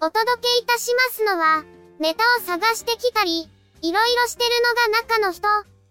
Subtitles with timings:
[0.00, 1.64] お届けいたしますのは、
[1.98, 3.50] ネタを探してきたり、
[3.82, 5.48] いろいろしてるのが中の人、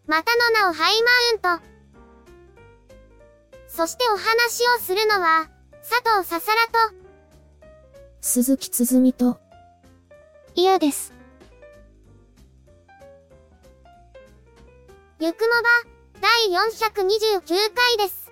[0.08, 1.04] またの名をハイ
[1.42, 1.66] マウント。
[3.68, 5.50] そしてお話をするのは、
[5.82, 6.96] 佐藤ささらと、
[8.22, 9.40] 鈴木つづみと、
[10.56, 11.14] 嫌です。
[15.20, 18.27] ゆくもば、第429回です。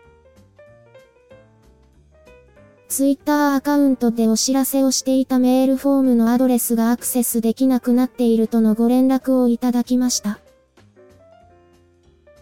[2.88, 10.40] ツイッターアカウントでお知らせをしていたメールフォームのアドレスがアクセスできなくなっているとのご連絡をいただきました。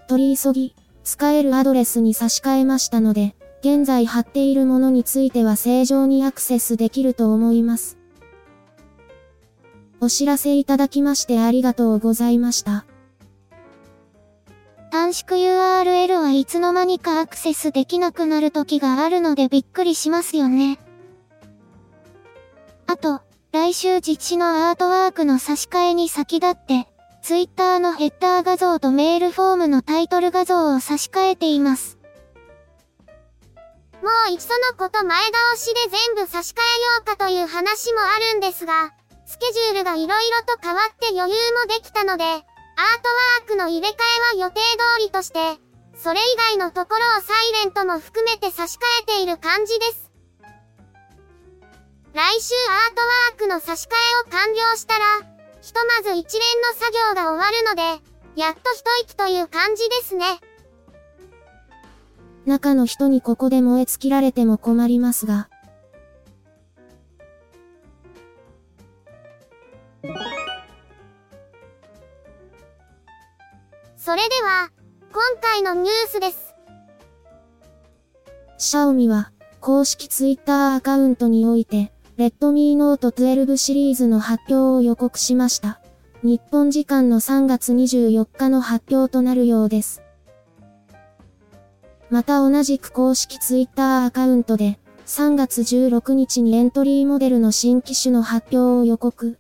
[0.08, 7.97] 取り急ぎ、使えるアドレスに差し替えましたので、現在貼っているものについては正常にアクセスできると思います。
[10.02, 12.86] お知らせいただきましてありがとうございました。
[14.94, 20.77] 短縮 URL はいつの間にかアクセスできなくなる時があるのでびっくりしますよね。
[22.86, 23.21] あと、
[23.52, 26.88] 来週実施のアートワークの差し替えに先立って、
[27.23, 31.97] Twitter のヘッダー画像とメールフォームのタイトル画像を差し替えています。
[34.04, 38.92] もういっそのこと前倒しで全部差し替えようかという話もあるんですが、
[39.25, 42.45] スケジュールが色々と変わって余裕もできたので、
[42.76, 43.92] アートワークの入れ替
[44.36, 45.39] えは予定通りとして、
[45.95, 50.11] それ以外のところをサイレントも含めて差し替えている感じです。
[52.14, 53.89] 来週アートワークの差し替
[54.26, 55.06] えを完了したら、
[55.61, 57.82] ひとまず一連の作業が終わるので、
[58.36, 60.26] やっと一息という感じですね。
[62.45, 65.50] 中の人にここで燃え尽きられても困りますが。
[74.05, 74.69] それでは、
[75.14, 76.55] 今回のニュースです。
[78.58, 79.31] シャオミは、
[79.61, 85.80] 公式ツイッターアカウントにおいて、レッドミーノート12シリーズの発表を予告しました。
[86.21, 90.02] 日本時間の3月24日の発表となるようです。
[92.09, 99.39] また同じく公式ツイッターアカウントで、3月16日にエントリーモデルの新機種の発表を予告。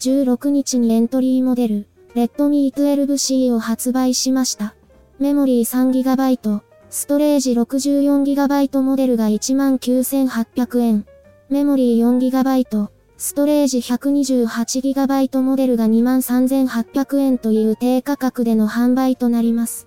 [0.00, 4.74] 16日にエントリーモデル、レッドミー 12C を発売しました。
[5.20, 11.06] メモリー 3GB、ストレージ 64GB モデルが19,800円。
[11.50, 19.86] メモリー 4GB、ストレージ 128GB モデルが23,800円という低価格での販売となります。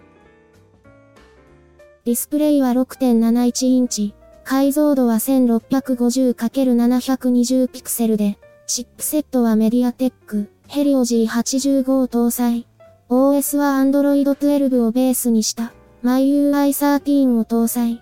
[2.06, 4.13] ディスプレイは6.71インチ、
[4.45, 12.66] 解像度は 1650×720 ピクセルで、チップセットはメディアテック、ヘリオ G85 を搭載。
[13.07, 15.72] OS は Android 12をベースにした
[16.03, 18.01] MyUI13 を搭載。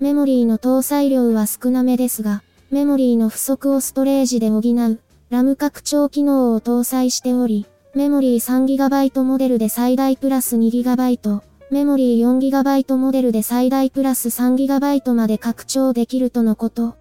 [0.00, 5.00] メモリーの搭載量は少なめですが、メモリーの不足をストレージで補う、
[5.30, 16.96] ラム拡張機能を搭載しており、メモリー 3GB モデルで最大プラス 2GB、メモリー 4GB モデルで最大プラス 3GB まで拡張できるとのこと。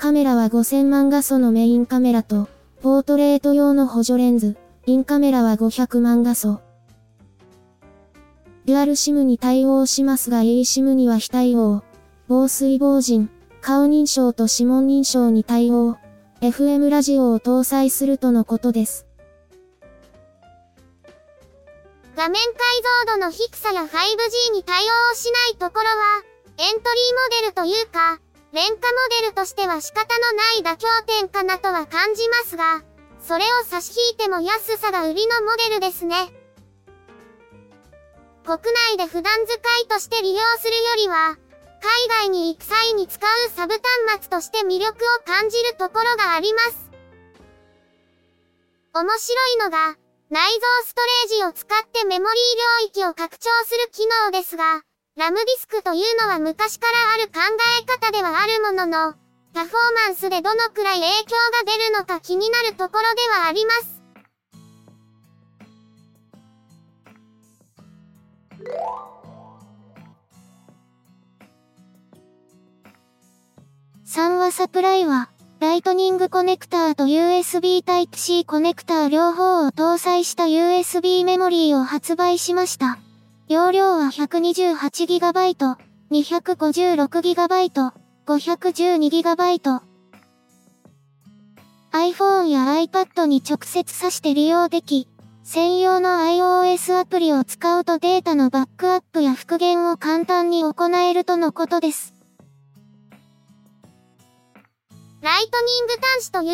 [0.00, 2.48] カメラは5000万画素のメインカメラと、
[2.80, 4.56] ポートレート用の補助レンズ、
[4.86, 6.62] インカメラは500万画素。
[8.64, 11.84] デュアル SIM に対応しますが eSIM には非対応。
[12.28, 13.28] 防水防塵、
[13.60, 15.98] 顔認証と指紋認証に対応。
[16.40, 19.06] FM ラジオを搭載するとのことです。
[22.16, 22.52] 画面解
[23.06, 26.24] 像度の低さや 5G に対応しないところは、
[26.56, 28.18] エントリーモデルというか、
[28.52, 28.80] 廉価モ
[29.20, 32.82] デルとしては仕方のない妥協点かなとは感じますが、
[33.20, 36.16] それを差し引いても安さが売りのモデルですね。
[38.44, 38.58] 国
[38.90, 39.54] 内で普段使
[39.84, 41.36] いとして利用するよりは、
[41.80, 43.74] 海外に行く際に使うサブ
[44.08, 46.90] 端末として魅力を感じるところがあります。
[48.92, 49.96] 面白いのが、
[50.30, 52.34] 内蔵ストレージを使ってメモリー
[52.82, 54.82] 領域を拡張する機能ですが、
[55.20, 57.40] ラムディスクというのは昔からある考
[57.82, 59.12] え方ではあるものの、
[59.52, 64.00] パフォーマンスでどのくらい影響が出るのか気になるところではあります。
[74.06, 75.28] 3はサプライは、
[75.60, 82.98] ライトニングコネクターと USB Type-C コネクター両方を搭載した USB メモリーを発売しました。
[83.50, 85.76] 容量は 128GB、
[86.12, 87.92] 256GB、
[88.24, 89.80] 512GB。
[91.90, 95.08] iPhone や iPad に直接挿して利用でき、
[95.42, 102.14] 専用の iOS アプリを使うとデータのバックアップや復元を簡単に行えるとのことです。
[105.22, 106.52] ライトニング端子と USB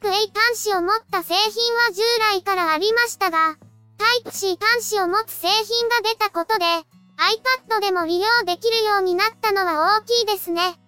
[0.00, 2.00] Type-A 端子を持った製品は従
[2.32, 3.58] 来からありましたが、
[3.98, 6.64] Type-C 端子を持つ製品が出たことで、
[7.18, 10.78] iPad でも利用できるようになったのは大きいですね。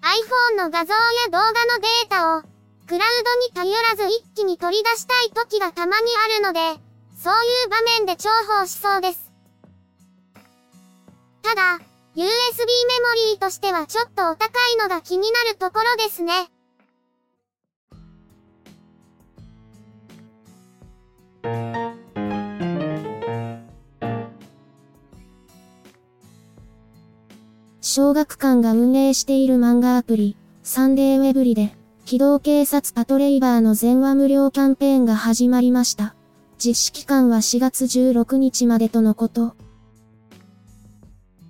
[0.00, 2.42] iPhone の画像や動画のデータを、
[2.86, 3.08] クラウ
[3.54, 6.80] ドに頼らず一気に取り出したい時がたまにあるので、
[7.22, 9.30] そういう場面で重宝しそうです。
[11.42, 11.78] ただ、
[12.16, 12.24] USB メモ
[13.32, 16.50] リーとしてはちょっとお高いのが気になるところですね。
[27.92, 36.14] 小学館が運営している漫画アプリ、サンデーウェブリで、機動警察パトレイバーの全話無料キャンペーンが始まりました。
[36.56, 39.56] 実施期間は4月16日までとのこと。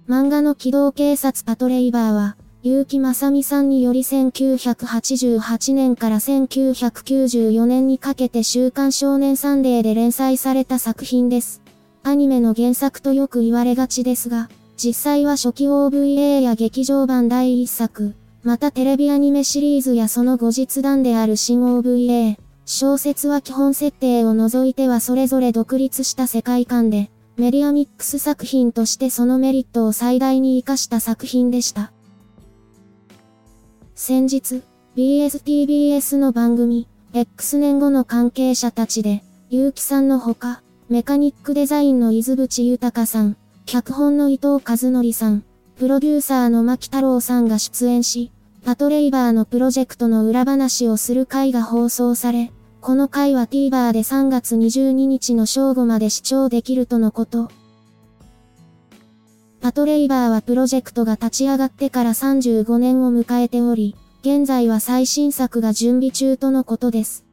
[0.08, 11.60] 漫画の機動警察パトレイバーは、結城正美さんにより1988年から1994年にかけて週刊少年サンデーで連載された作品です。
[12.02, 14.48] アニメの原作とよく言われがちですが、
[14.82, 31.92] 実際は初期 OVA や劇場版第1作、またテレビアニメシリーズやその後日談である新 OVA、小説は基本設定を除いてはそれぞれ独立した世界観で、メディアミックス作品としてそのメリットを最大に活かした作品でした。
[33.94, 34.62] 先日、
[34.96, 43.36] BSTBS の番組、X 年後の関係者たちで、結城さんのほか、メカニックデザインの伊豆淵豊さん、
[43.66, 45.44] 脚本の伊藤和則さん、
[45.76, 48.32] プロデューサーの牧太郎さんが出演し、
[48.64, 57.50] パトレイバーのプロジェクトの裏話をする回が放送され、この回は TVer で3月22日の正午まで視聴できるとのこと。
[59.60, 67.29] パトレイバーはプロジェクトが立ち上がってから35年を迎えており、現在は最新作が準備中とのことです。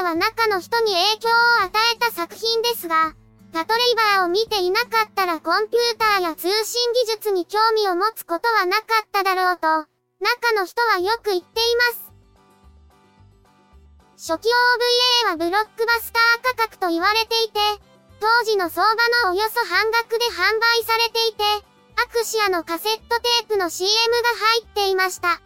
[0.00, 3.14] ーは中の人に影響を与えた作品ですが、
[3.52, 9.66] パトレイバーを見ていなかったらコンピューターや通信技術に興味を持つことはなかっただろうと、
[10.20, 12.10] 中の人はよく言っています。
[14.32, 14.48] 初期
[15.24, 17.58] OVA はブロックバスター価格と言われていて、
[18.20, 18.94] 当時の相場
[19.24, 21.42] のおよそ半額で販売されていて、
[21.96, 25.40] アクシアのカセットテープの CM が入っていました。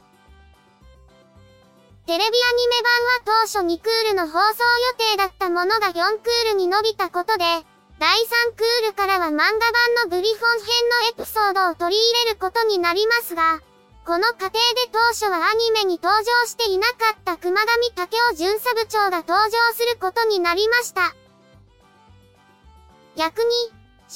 [2.06, 4.62] テレビアニメ版は当初2クールの放送
[5.00, 7.44] 予定だったものが4クールに伸びたことで、
[7.98, 9.50] 第3クールからは漫画版
[10.04, 10.68] のグリフォン編
[11.16, 13.60] のエピソードを取り入れることになりますが、
[14.04, 14.60] この過程で
[14.92, 21.14] 当初はアニメに登場していなかった熊上武雄巡査部長が登場することになりました。
[23.16, 23.48] 逆に、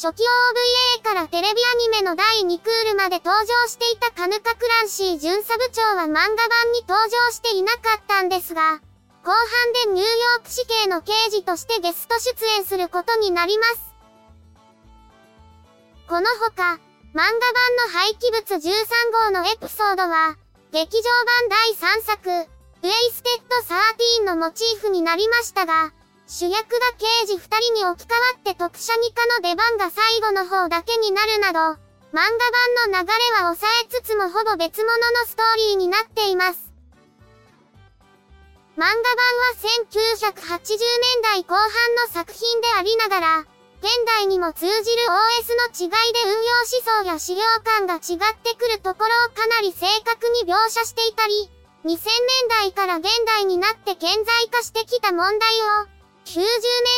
[0.01, 8.79] 初期 OVA からテレビアニメの第2クールまで登場していたカヌカクランシー巡査部長は漫画版に登場していなかったんですが、
[9.25, 13.93] 後半でニューヨーク市警の刑事としてゲスト出演することになります。
[16.07, 16.79] このほか、
[17.13, 18.71] 漫画版の廃棄物13
[19.27, 20.37] 号のエピソードは、
[20.71, 21.03] 劇場
[21.43, 25.93] 版第3作、ウェイステッド13のモチーフになりましたが、
[26.29, 31.59] 主役が刑事2人に置き換わって特殊二課の出番が最後の方だけになるなど、
[32.13, 36.71] 漫画版の流れは抑えつつもほぼ別物のストーリーになっています。
[38.77, 41.65] 漫画版は1980年代後半
[41.97, 43.39] の作品でありながら、
[43.81, 44.77] 現代にも通じる
[45.09, 46.53] OS の違いで運用
[47.01, 51.49] 思想や資料感が違ってくるところをかなり正確に描写していたり、
[51.87, 51.99] 2000年
[52.51, 55.98] 代から現代になって顕在化してきた問題を、
[56.29, 56.45] 90年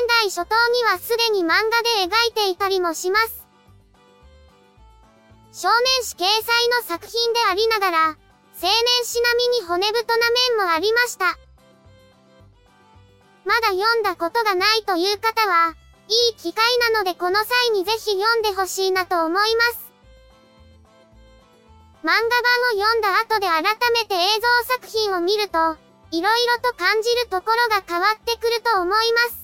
[0.08, 3.46] 代初頭にはすでに漫画で描いていたりもします。
[5.52, 8.16] 少年誌掲載の作品でありながら、青
[8.62, 8.72] 年
[9.04, 11.38] 史並みに骨太な面もありました。
[13.44, 15.76] まだ読んだことがないという方は、
[16.08, 19.92] いい機会なのでこの際にぜひ読んでほしいなと思います。
[22.02, 25.76] 漫画版を読んだ後で改めて映像作品を見ると、
[26.12, 29.40] 色々と感じるところが変わってくると思います。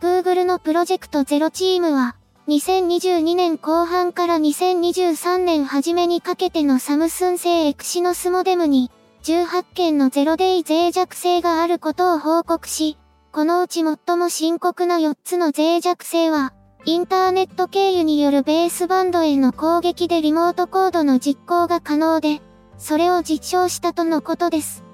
[0.00, 2.16] Google のプロジェクトゼロチームは、
[2.48, 8.90] 2022年後半から2023年初めにかけてのサムスン製エクシノスモデムに、
[9.24, 12.96] 18件のゼロデイ脆弱性があることを報告し、
[13.32, 16.54] このうち最も深刻な4つの脆弱性は、
[16.88, 22.40] インターネット経由によるベースバンドへの攻撃でリモートコードの実行が可能で、
[22.78, 24.84] それを実証したとのことです。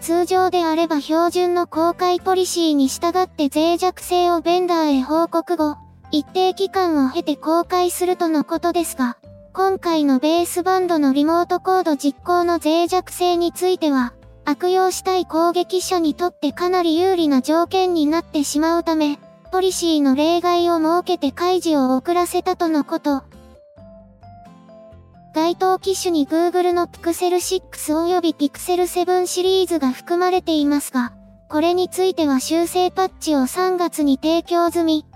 [0.00, 5.74] 通常であれば標準の公開ポリシーに従って脆弱性をベンダーへ報告後、
[6.12, 9.18] 一定期間を経て公開するとのことですが、
[9.52, 14.14] 今回のベースバンドのリモートコード実行の脆弱性については、
[14.44, 23.22] 悪用したい攻撃者にとってかなり有利な条件になってしまうため、ポリシーの例外を設けて開示を遅らせたとのこと。
[25.34, 31.12] 該当機種に Google の Pixel 6及び Pixel 7シリーズが含まれていますが、
[31.48, 35.06] これについては修正パッチを3月に提供済み、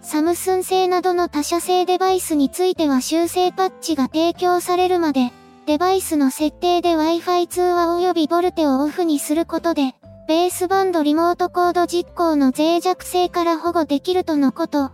[0.00, 5.32] サムスン製などの他社製デバイスについては修正パッチが提供されるまで、
[5.66, 9.94] デバイスの設定で Wi-Fi 通話及びボルテをオフにすることで、
[10.28, 14.92] ベースバンドリモートコード実行の脆弱性から保護できるとのこと。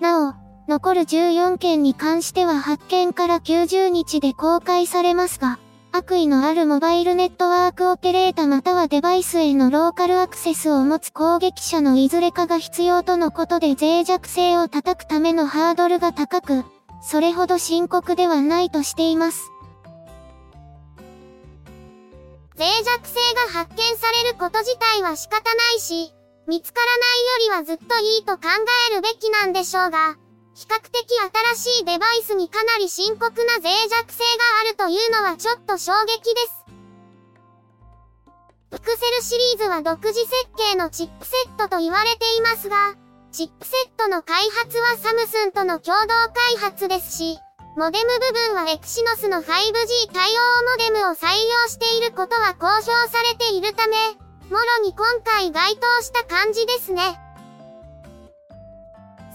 [0.00, 0.34] なお、
[0.68, 5.60] 残る14件に関しては発見から90日で公開されますが、
[5.92, 16.64] 悪意のあるモバイルネットワークオペレータまたはデバイスへのローカルアクセスを持つ攻撃者のいずれかが必要とのことで脆弱性を叩くためのハードルが高く、
[17.02, 19.52] それほど深刻ではないとしています。
[22.58, 26.12] 脆弱性が発見されること自体は仕方ないし、
[26.46, 28.48] 見つからないよりはずっといいと考
[28.90, 30.16] えるべきなんでしょうが、
[30.54, 30.92] 比較的
[31.56, 36.62] 新しいデバイスにかなり深刻な脆弱性があるというのはちょっと衝撃です。
[38.70, 42.94] ピクセルシリーズは独自設計のチップセットと言われていますが、
[43.30, 47.38] チップセットの開発はサムスンとの共同開発ですし、
[47.74, 53.96] モデム部分はエクシノスの 5G 対応モデムを採用していることは公表されているため、
[54.50, 57.02] もろに今回該当した感じですね。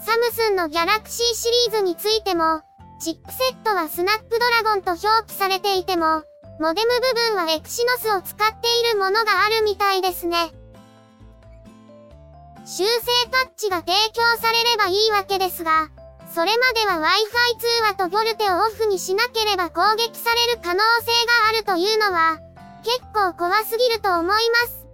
[0.06, 2.62] サムスンのギャラクシーシリーズについても、
[3.00, 6.22] チップセットはスナップドラゴンと表記されていても、
[6.60, 10.52] モデム部分はエクシノスを使っているものがあるみたいですね。
[12.64, 15.88] 修正パッチが提供されればいいわけですが、
[16.38, 22.38] それまでは Wi-Fi 通話とボルテをオフにしなければ攻撃される可能性があるというのは、
[22.84, 24.36] 結構怖すぎると思いま
[24.68, 24.86] す。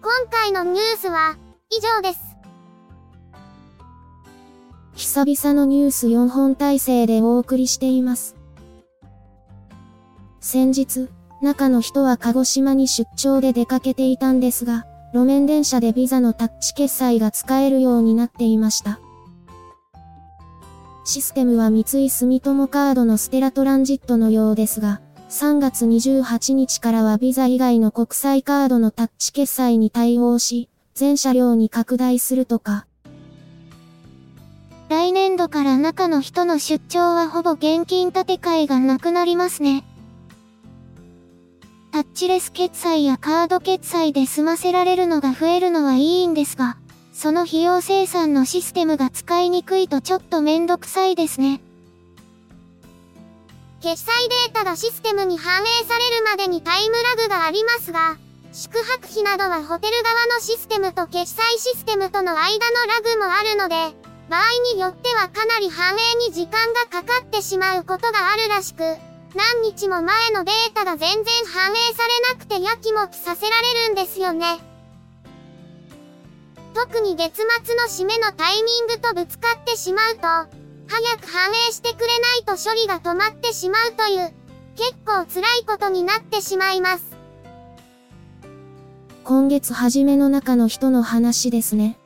[0.00, 1.36] 今回のニュースは
[1.68, 2.20] 以上です。
[4.94, 8.36] 久々のニュース4本体制でお送りしています。
[10.38, 11.08] 先日、
[11.42, 19.00] 中の人は鹿児島に出張で出かけていたんですが、路面電車でビザのタッチ決済が使えるようになっていました。
[21.04, 32.86] システムは三井住友カードのステラトランジットのようですが、3月28日からはビザ以外の国際カードのタッチ決済に対応し、全車両に拡大するとか。
[34.88, 39.84] 来年度から中の人の出張はほぼ現金建て替えがなくなりますね。
[41.92, 46.78] タッチレス決済やカード決済で済ませられるのが増えるのはいいんですが、
[47.12, 51.60] その費用生産のシステムが使いにくいとちょっとめんどくさいですね。
[53.82, 54.06] 決済
[54.46, 58.16] データがシステムに反映されるまでにタイムラグがありますが、
[58.54, 63.74] 宿泊費などはホテル側のシステムと決済システムとの間のラグもあるので、
[64.30, 64.42] 場合
[64.74, 68.82] によってはかなり反映に時間がかかってしまうことがあるらしく、
[69.34, 74.58] 何日も前のデータが全然反映されなくてやきもきさせられるんですよね。
[76.74, 80.48] 特に月末の締めのタイミングとぶつかってしまうと、早
[81.18, 84.32] く反映してくれないと処理が止まってしまうという、
[84.76, 87.04] 結構辛いことになってしまいます。
[89.24, 91.96] 今月初めの中の人の話ですね。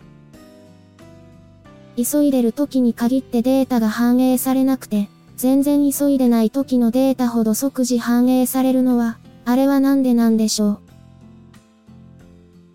[1.96, 10.80] 急いでる時に限ってデータが反映されなくて、全然急いでない時のデータほど即時反映されるのは、あれはなんでなんでしょう？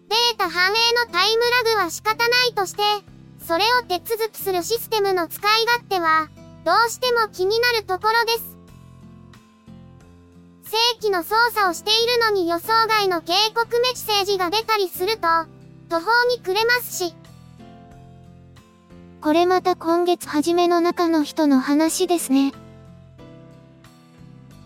[0.09, 0.73] データ反映
[1.05, 2.83] のタイムラグは仕方ないとして、
[3.45, 6.29] それを手続きするシステムの使い勝手は、
[6.63, 8.57] どうしても気になるところです。
[10.65, 15.27] 正規の操作をしているのに予想外の警告メッセージが出たりすると、
[15.89, 17.15] 途方に暮れますし。
[19.21, 22.53] これまた今月初めの中の人の話ですね。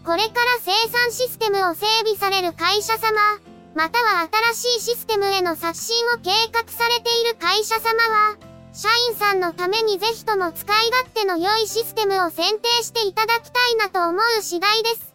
[0.06, 3.10] これから生産システムを整備される会社様、
[3.76, 8.38] または新しいシステムへの刷新を計画されている会社様は、
[8.72, 15.15] 社員さんのためにぜひとも使い勝手の良いシステムを選定していただきたいなと思う次第です。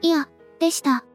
[0.00, 0.28] いや、
[0.60, 1.07] でした。